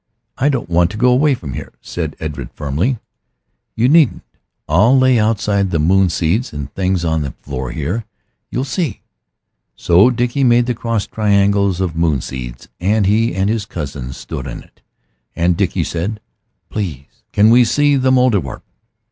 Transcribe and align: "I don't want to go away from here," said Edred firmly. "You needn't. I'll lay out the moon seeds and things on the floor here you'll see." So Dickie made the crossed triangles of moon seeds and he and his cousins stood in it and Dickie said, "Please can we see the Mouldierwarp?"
"I 0.35 0.49
don't 0.49 0.67
want 0.67 0.89
to 0.89 0.97
go 0.97 1.11
away 1.11 1.35
from 1.35 1.53
here," 1.53 1.73
said 1.79 2.15
Edred 2.19 2.49
firmly. 2.55 2.97
"You 3.75 3.87
needn't. 3.87 4.23
I'll 4.67 4.97
lay 4.97 5.19
out 5.19 5.37
the 5.37 5.77
moon 5.79 6.09
seeds 6.09 6.51
and 6.51 6.73
things 6.73 7.05
on 7.05 7.21
the 7.21 7.35
floor 7.43 7.69
here 7.69 8.05
you'll 8.49 8.63
see." 8.63 9.03
So 9.75 10.09
Dickie 10.09 10.43
made 10.43 10.65
the 10.65 10.73
crossed 10.73 11.11
triangles 11.11 11.79
of 11.79 11.95
moon 11.95 12.19
seeds 12.19 12.67
and 12.79 13.05
he 13.05 13.35
and 13.35 13.47
his 13.47 13.67
cousins 13.67 14.17
stood 14.17 14.47
in 14.47 14.63
it 14.63 14.81
and 15.35 15.55
Dickie 15.55 15.83
said, 15.83 16.19
"Please 16.69 17.05
can 17.31 17.51
we 17.51 17.63
see 17.63 17.95
the 17.95 18.09
Mouldierwarp?" 18.11 18.63